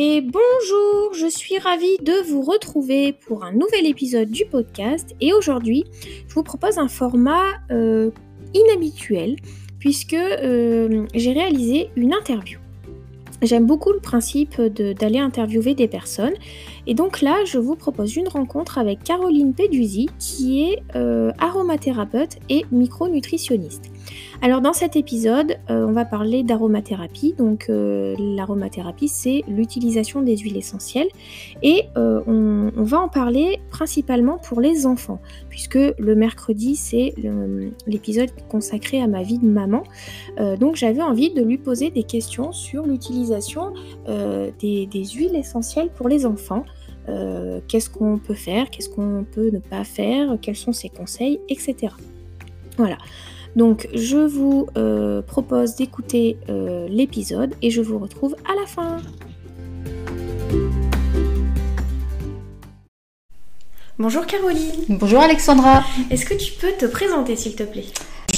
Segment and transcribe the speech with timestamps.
[0.00, 5.32] et bonjour, je suis ravie de vous retrouver pour un nouvel épisode du podcast et
[5.32, 5.86] aujourd'hui
[6.28, 8.12] je vous propose un format euh,
[8.54, 9.34] inhabituel
[9.80, 12.60] puisque euh, j'ai réalisé une interview.
[13.40, 16.34] J'aime beaucoup le principe d'aller interviewer des personnes
[16.88, 22.38] et donc là je vous propose une rencontre avec Caroline Peduzzi qui est euh, aromathérapeute
[22.48, 23.92] et micronutritionniste.
[24.42, 27.34] Alors dans cet épisode, euh, on va parler d'aromathérapie.
[27.38, 31.08] Donc euh, l'aromathérapie, c'est l'utilisation des huiles essentielles
[31.62, 37.14] et on, va en parler principalement pour les enfants, puisque le mercredi, c'est
[37.86, 39.82] l'épisode consacré à ma vie de maman.
[40.58, 43.27] donc j'avais envie de lui poser des questions sur l'utilisation
[44.58, 46.64] des, des, huiles essentielles pour les enfants.
[47.68, 51.92] qu'est-ce qu'on peut faire, qu'est-ce qu'on peut ne pas faire, quels sont ses conseils, etc.
[52.76, 52.96] Voilà.
[53.56, 58.98] Donc je vous euh, propose d'écouter euh, l'épisode et je vous retrouve à la fin.
[63.98, 64.84] Bonjour Caroline.
[64.88, 65.82] Bonjour Alexandra.
[66.10, 67.86] Est-ce que tu peux te présenter s'il te plaît?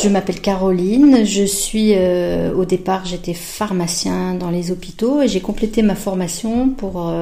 [0.02, 5.40] Je m'appelle Caroline, je suis euh, au départ j'étais pharmacien dans les hôpitaux et j'ai
[5.40, 7.12] complété ma formation pour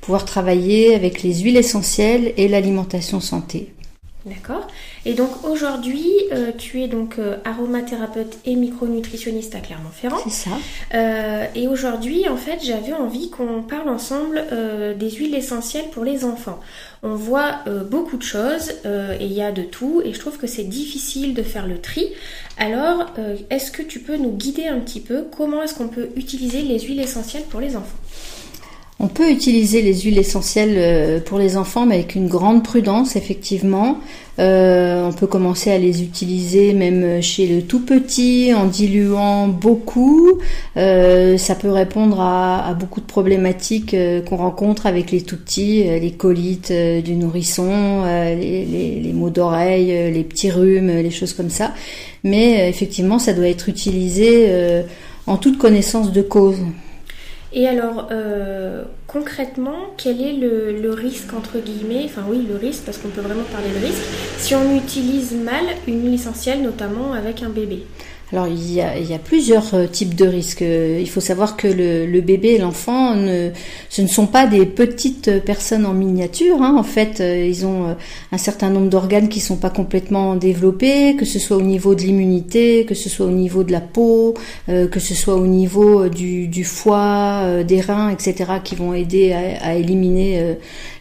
[0.00, 3.72] pouvoir travailler avec les huiles essentielles et l'alimentation santé.
[4.28, 4.66] D'accord.
[5.04, 10.18] Et donc aujourd'hui, euh, tu es donc euh, aromathérapeute et micronutritionniste à Clermont-Ferrand.
[10.24, 10.50] C'est ça.
[10.94, 14.44] Euh, et aujourd'hui, en fait, j'avais envie qu'on parle ensemble
[14.98, 16.60] des huiles essentielles pour les enfants.
[17.02, 20.46] On voit beaucoup de choses et il y a de tout et je trouve que
[20.46, 22.08] c'est difficile de faire le tri.
[22.56, 23.06] Alors,
[23.50, 26.80] est-ce que tu peux nous guider un petit peu comment est-ce qu'on peut utiliser les
[26.80, 27.98] huiles essentielles pour les enfants?
[29.00, 33.14] On peut utiliser les huiles essentielles euh, pour les enfants, mais avec une grande prudence,
[33.14, 33.98] effectivement.
[34.40, 40.40] Euh, on peut commencer à les utiliser même chez le tout petit en diluant beaucoup.
[40.76, 43.94] Euh, ça peut répondre à, beaucoup de problématiques
[44.28, 50.50] qu'on rencontre avec les tout petits, les colites du nourrisson, les maux d'oreille, les petits
[50.50, 51.72] rhumes, les choses comme ça.
[52.22, 54.48] Mais effectivement, ça doit être utilisé
[55.26, 56.58] en toute connaissance de cause.
[57.52, 62.98] Et alors, euh, concrètement, quel est le, risque, entre guillemets, enfin oui, le risque, parce
[62.98, 64.02] qu'on peut vraiment parler de risque,
[64.36, 67.86] si on utilise mal une huile essentielle, notamment avec un bébé?
[68.30, 70.60] Alors il y, a, plusieurs euh, types de risques.
[70.60, 73.50] Euh, il faut savoir que le, bébé et l'enfant, ne,
[73.88, 76.60] ce ne sont pas des petites personnes en miniature.
[76.60, 76.76] Hein.
[76.76, 77.96] En fait, euh, ils ont
[78.30, 82.02] un certain nombre d'organes qui sont pas complètement développés, que ce soit au niveau de
[82.02, 84.34] l'immunité, que ce soit au niveau de la peau,
[84.66, 90.56] que ce soit au niveau du, foie, des reins, etc., qui vont aider à, éliminer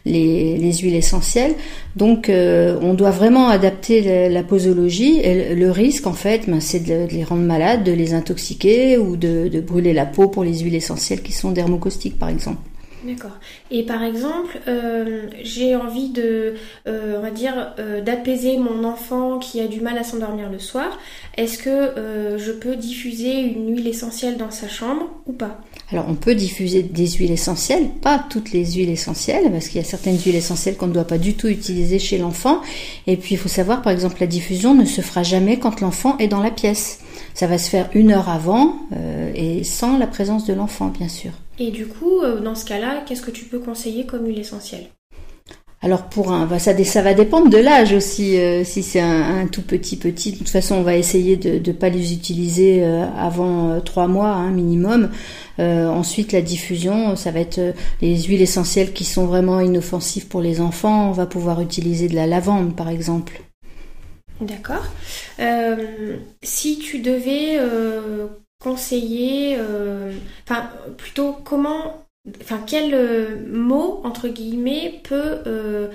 [0.05, 1.55] les, huiles essentielles.
[1.95, 5.19] Donc, on doit vraiment adapter la, posologie.
[5.19, 9.17] Et le risque, en fait, ben, c'est de les rendre malades, de les intoxiquer ou
[9.17, 12.59] de, brûler la peau pour les huiles essentielles qui sont dermocaustiques par exemple.
[13.03, 13.37] D'accord.
[13.69, 16.55] Et par exemple, euh, j'ai envie de,
[16.87, 20.57] euh, on va dire, euh, d'apaiser mon enfant qui a du mal à s'endormir le
[20.57, 20.97] soir.
[21.37, 25.59] Est-ce que je peux diffuser une huile essentielle dans sa chambre ou pas?
[25.91, 29.83] Alors on peut diffuser des huiles essentielles, pas toutes les huiles essentielles, parce qu'il y
[29.83, 32.61] a certaines huiles essentielles qu'on ne doit pas du tout utiliser chez l'enfant.
[33.05, 36.17] Et puis il faut savoir, par exemple, la diffusion ne se fera jamais quand l'enfant
[36.17, 36.99] est dans la pièce.
[37.35, 38.75] Ça va se faire une heure avant
[39.35, 41.31] et sans la présence de l'enfant, bien sûr.
[41.59, 44.87] Et du coup, euh, dans ce cas-là, qu'est-ce que tu peux conseiller comme huile essentielle?
[45.81, 48.37] Alors pour un, bah, ça, ça va dépendre de l'âge aussi.
[48.37, 51.75] Euh, si c'est un, tout petit petit, de toute façon on va essayer de ne
[51.75, 55.09] pas les utiliser avant trois mois hein, minimum.
[55.59, 57.61] ensuite la diffusion, ça va être
[58.01, 61.09] les huiles essentielles qui sont vraiment inoffensives pour les enfants.
[61.09, 63.43] On va pouvoir utiliser de la lavande par exemple.
[64.41, 64.85] D'accord.
[65.39, 68.27] Euh, si tu devais euh,
[68.61, 70.11] conseiller, euh,
[70.47, 72.07] enfin plutôt comment,
[72.41, 75.89] enfin quel mot entre guillemets peut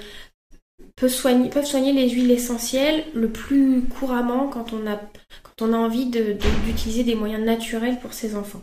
[0.96, 4.96] peut soigner, peuvent soigner les huiles essentielles le plus couramment quand on a
[5.42, 8.62] quand on a envie d'utiliser des moyens naturels pour ses enfants?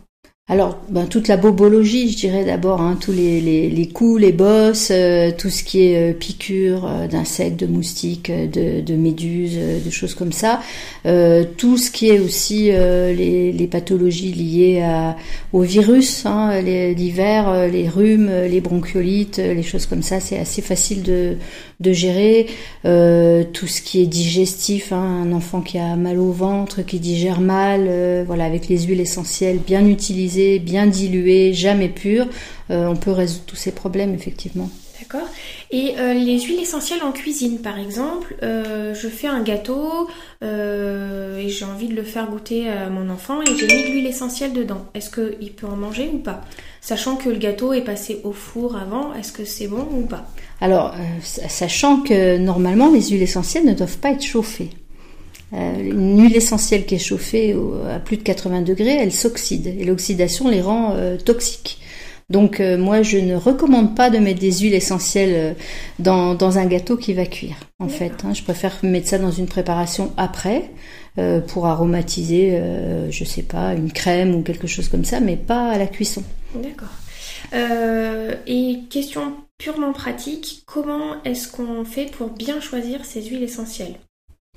[0.52, 4.32] Alors, ben, toute la bobologie, je dirais d'abord, hein, tous les, les, les, coups, les
[4.32, 9.56] bosses, euh, tout ce qui est euh, piqûres euh, d'insectes, de moustiques, de, de méduses,
[9.56, 10.60] de choses comme ça.
[11.56, 15.16] tout ce qui est aussi les, les, pathologies liées à,
[15.52, 21.04] au virus, hein, l'hiver, les rhumes, les bronchiolites, les choses comme ça, c'est assez facile
[21.04, 21.36] de,
[21.78, 22.46] de gérer.
[22.82, 27.40] tout ce qui est digestif, hein, un enfant qui a mal au ventre, qui digère
[27.40, 32.26] mal, voilà, avec les huiles essentielles bien utilisées bien dilué, jamais pur,
[32.70, 34.70] euh, on peut résoudre tous ces problèmes effectivement.
[34.98, 35.28] D'accord.
[35.70, 40.08] Et euh, les huiles essentielles en cuisine, par exemple, euh, je fais un gâteau
[40.42, 44.06] et j'ai envie de le faire goûter à mon enfant et j'ai mis de l'huile
[44.06, 44.86] essentielle dedans.
[44.94, 46.42] Est-ce qu'il peut en manger ou pas?
[46.82, 50.26] Sachant que le gâteau est passé au four avant, est-ce que c'est bon ou pas?
[50.60, 54.70] Alors, sachant que normalement les huiles essentielles ne doivent pas être chauffées.
[55.52, 57.56] Une huile essentielle qui est chauffée
[57.92, 60.94] à plus de 80 degrés, elle s'oxyde et l'oxydation les rend
[61.24, 61.80] toxiques.
[62.30, 65.54] Donc euh, moi, je ne recommande pas de mettre des huiles essentielles euh,
[65.98, 67.56] dans, dans un gâteau qui va cuire.
[67.80, 68.32] En fait, hein.
[68.32, 70.70] je préfère mettre ça dans une préparation après
[71.18, 75.36] euh, pour aromatiser, euh, je sais pas, une crème ou quelque chose comme ça, mais
[75.36, 76.22] pas à la cuisson.
[76.54, 76.88] D'accord.
[78.46, 83.96] et question purement pratique, comment est-ce qu'on fait pour bien choisir ces huiles essentielles?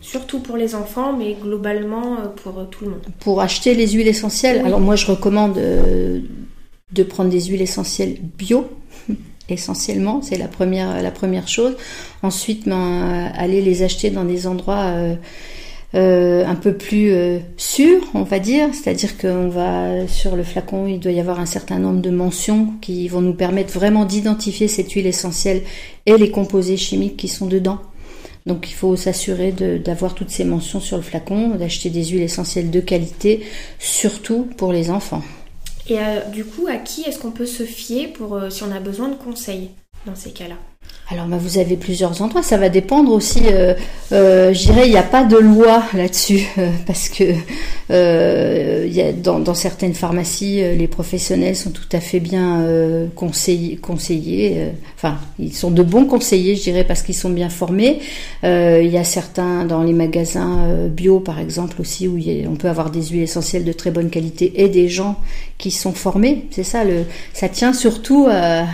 [0.03, 3.01] Surtout pour les enfants, mais globalement pour tout le monde.
[3.19, 5.57] Pour acheter les huiles essentielles, alors moi je recommande
[6.93, 8.67] de prendre des huiles essentielles bio
[9.49, 11.75] essentiellement, c'est la première, la première chose.
[12.21, 15.15] Ensuite, ben, aller les acheter dans des endroits euh,
[15.95, 18.69] euh, un peu plus euh, sûrs, on va dire.
[18.73, 22.73] C'est-à-dire qu'on va sur le flacon, il doit y avoir un certain nombre de mentions
[22.81, 25.61] qui vont nous permettre vraiment d'identifier cette huile essentielle
[26.05, 27.79] et les composés chimiques qui sont dedans.
[28.45, 32.71] Donc il faut s'assurer d'avoir toutes ces mentions sur le flacon, d'acheter des huiles essentielles
[32.71, 33.45] de qualité,
[33.79, 35.23] surtout pour les enfants.
[35.87, 38.71] Et euh, du coup, à qui est-ce qu'on peut se fier pour euh, si on
[38.71, 39.71] a besoin de conseils
[40.05, 40.55] dans ces cas-là?
[41.09, 42.43] Alors, bah, vous avez plusieurs endroits.
[42.43, 43.41] Ça va dépendre aussi.
[43.45, 43.73] Euh,
[44.13, 47.23] euh, je il n'y a pas de loi là-dessus euh, parce que
[47.91, 52.65] euh, a, dans, certaines pharmacies, les professionnels sont tout à fait bien
[53.15, 53.77] conseillés.
[53.77, 57.99] conseillés enfin, ils sont de bons conseillers, je dirais, parce qu'ils sont bien formés.
[58.43, 62.17] Il y a certains dans les magasins bio, par exemple, aussi où
[62.49, 65.17] on peut avoir des huiles essentielles de très bonne qualité et des gens
[65.57, 66.47] qui sont formés.
[66.51, 66.83] C'est ça.
[66.83, 67.03] Le,
[67.33, 68.65] ça tient surtout à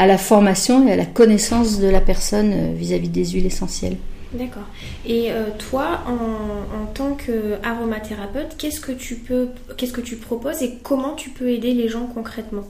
[0.00, 3.98] à la formation et à la connaissance de la personne euh, vis-à-vis des huiles essentielles.
[4.32, 4.62] D'accord.
[5.06, 10.78] Et euh, toi, en, tant qu'aromathérapeute, qu'est-ce que tu peux, qu'est-ce que tu proposes et
[10.82, 12.64] comment tu peux aider les gens concrètement?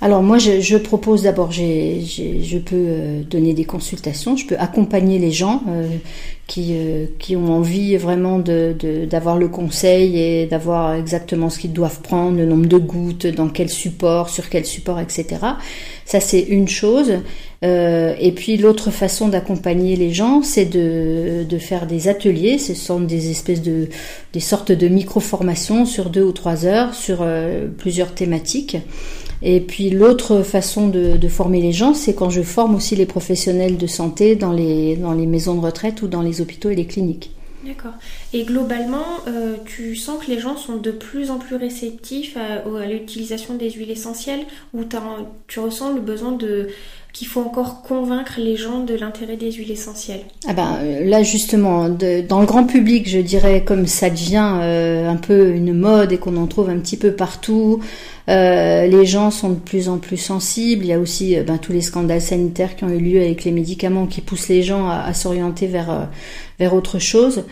[0.00, 5.32] Alors moi, je, propose d'abord, je peux euh, donner des consultations, je peux accompagner les
[5.32, 5.62] gens
[6.46, 6.74] qui,
[7.18, 8.74] qui ont envie vraiment de,
[9.10, 13.48] d'avoir le conseil et d'avoir exactement ce qu'ils doivent prendre, le nombre de gouttes, dans
[13.48, 15.26] quel support, sur quel support, etc.
[16.04, 17.12] Ça, c'est une chose.
[17.64, 22.58] Euh, et puis l'autre façon d'accompagner les gens, c'est de, de, faire des ateliers.
[22.58, 23.88] Ce sont des espèces de
[24.32, 28.76] des sortes de micro-formations sur deux ou trois heures sur euh, plusieurs thématiques.
[29.42, 33.76] Et puis l'autre façon de, former les gens, c'est quand je forme aussi les professionnels
[33.76, 37.30] de santé dans les, maisons de retraite ou dans les hôpitaux et les cliniques.
[37.64, 37.92] D'accord.
[38.32, 42.86] Et globalement, euh, tu sens que les gens sont de plus en plus réceptifs à
[42.86, 44.84] l'utilisation des huiles essentielles ou
[45.46, 46.68] tu ressens le besoin de
[47.18, 51.88] qu'il faut encore convaincre les gens de l'intérêt des huiles essentielles Ah ben là justement,
[51.88, 56.18] dans le grand public, je dirais comme ça devient euh, un peu une mode et
[56.18, 57.80] qu'on en trouve un petit peu partout.
[58.28, 60.84] Euh, les gens sont de plus en plus sensibles.
[60.84, 63.42] Il y a aussi euh, ben, tous les scandales sanitaires qui ont eu lieu avec
[63.42, 66.08] les médicaments qui poussent les gens à, à s'orienter vers
[66.60, 67.42] vers autre chose.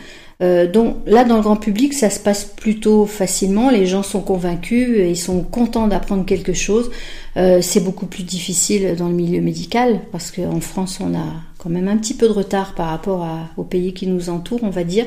[0.43, 3.71] Euh, donc là, dans le grand public, ça se passe plutôt facilement.
[3.71, 6.91] Les gens sont convaincus et ils sont contents d'apprendre quelque chose.
[7.37, 11.27] Euh, c'est beaucoup plus difficile dans le milieu médical parce qu'en France, on a
[11.59, 14.63] quand même un petit peu de retard par rapport à, aux pays qui nous entourent,
[14.63, 15.07] on va dire.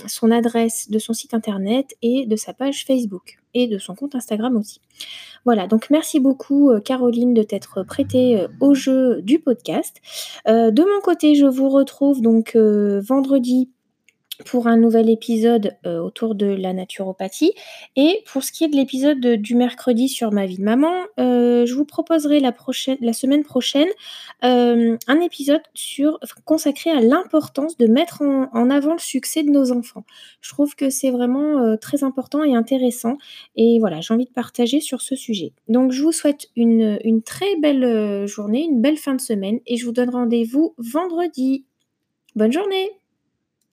[0.06, 4.14] son adresse de son site internet et de sa page Facebook et de son compte
[4.14, 4.80] Instagram aussi.
[5.44, 9.96] Voilà, donc merci beaucoup euh, Caroline de t'être prêtée euh, au jeu du podcast.
[10.46, 13.70] Euh, de mon côté, je vous retrouve donc vendredi
[14.46, 17.52] pour un nouvel épisode euh, autour de la naturopathie.
[17.96, 21.66] Et pour ce qui est de l'épisode du mercredi sur ma vie de maman, euh,
[21.66, 22.52] je vous proposerai la,
[23.12, 23.88] semaine prochaine
[24.44, 29.72] euh, un épisode sur, consacré à l'importance de mettre en, avant le succès de nos
[29.72, 30.04] enfants.
[30.40, 33.16] Je trouve que c'est vraiment très important et intéressant.
[33.56, 35.52] Et voilà, j'ai envie de partager sur ce sujet.
[35.68, 39.84] Donc je vous souhaite une très belle journée, une belle fin de semaine et je
[39.84, 41.64] vous donne rendez-vous vendredi.
[42.36, 42.97] Bonne journée